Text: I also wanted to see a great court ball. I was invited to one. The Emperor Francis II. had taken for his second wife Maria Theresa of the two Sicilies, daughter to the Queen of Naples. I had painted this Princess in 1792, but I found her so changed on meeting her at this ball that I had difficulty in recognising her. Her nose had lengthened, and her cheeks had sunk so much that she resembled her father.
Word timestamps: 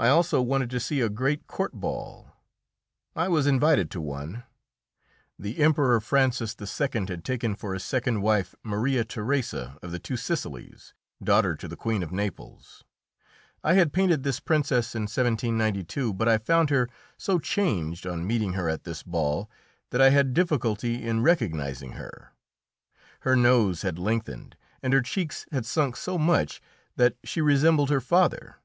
I 0.00 0.08
also 0.08 0.42
wanted 0.42 0.70
to 0.70 0.80
see 0.80 1.00
a 1.00 1.08
great 1.08 1.46
court 1.46 1.72
ball. 1.74 2.32
I 3.14 3.28
was 3.28 3.46
invited 3.46 3.88
to 3.92 4.00
one. 4.00 4.42
The 5.38 5.58
Emperor 5.60 6.00
Francis 6.00 6.56
II. 6.60 7.06
had 7.06 7.24
taken 7.24 7.54
for 7.54 7.72
his 7.72 7.84
second 7.84 8.22
wife 8.22 8.56
Maria 8.64 9.04
Theresa 9.04 9.78
of 9.84 9.92
the 9.92 10.00
two 10.00 10.16
Sicilies, 10.16 10.94
daughter 11.22 11.54
to 11.54 11.68
the 11.68 11.76
Queen 11.76 12.02
of 12.02 12.10
Naples. 12.10 12.82
I 13.62 13.74
had 13.74 13.92
painted 13.92 14.24
this 14.24 14.40
Princess 14.40 14.96
in 14.96 15.02
1792, 15.02 16.12
but 16.12 16.26
I 16.28 16.36
found 16.36 16.70
her 16.70 16.88
so 17.16 17.38
changed 17.38 18.08
on 18.08 18.26
meeting 18.26 18.54
her 18.54 18.68
at 18.68 18.82
this 18.82 19.04
ball 19.04 19.48
that 19.90 20.00
I 20.02 20.10
had 20.10 20.34
difficulty 20.34 21.04
in 21.06 21.22
recognising 21.22 21.92
her. 21.92 22.32
Her 23.20 23.36
nose 23.36 23.82
had 23.82 23.96
lengthened, 23.96 24.56
and 24.82 24.92
her 24.92 25.02
cheeks 25.02 25.46
had 25.52 25.66
sunk 25.66 25.94
so 25.94 26.18
much 26.18 26.60
that 26.96 27.14
she 27.22 27.40
resembled 27.40 27.90
her 27.90 28.00
father. 28.00 28.56